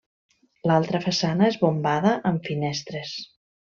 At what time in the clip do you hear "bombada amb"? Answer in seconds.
1.65-2.49